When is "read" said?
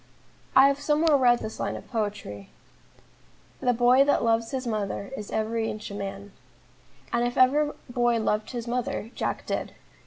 1.15-1.41